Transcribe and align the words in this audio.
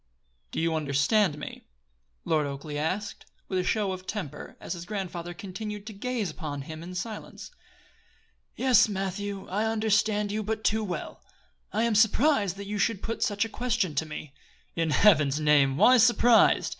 "Did 0.51 0.61
you 0.61 0.73
understand 0.73 1.37
me?" 1.37 1.67
Lord 2.25 2.47
Oakleigh 2.47 2.75
asked, 2.79 3.27
with 3.47 3.59
a 3.59 3.63
show 3.63 3.91
of 3.91 4.07
temper, 4.07 4.57
as 4.59 4.73
his 4.73 4.83
grandfather 4.85 5.35
continued 5.35 5.85
to 5.85 5.93
gaze 5.93 6.31
upon 6.31 6.63
him 6.63 6.81
in 6.81 6.95
silence. 6.95 7.51
"Yes, 8.55 8.89
Matthew, 8.89 9.47
I 9.47 9.65
understood 9.65 10.31
you 10.31 10.41
but 10.41 10.63
too 10.63 10.83
well. 10.83 11.21
I 11.71 11.83
am 11.83 11.93
surprised 11.93 12.55
that 12.57 12.65
you 12.65 12.79
should 12.79 13.03
put 13.03 13.21
such 13.21 13.45
a 13.45 13.47
question 13.47 13.93
to 13.93 14.07
me." 14.07 14.33
"In 14.75 14.89
Heaven's 14.89 15.39
name! 15.39 15.77
why 15.77 15.97
surprised? 15.97 16.69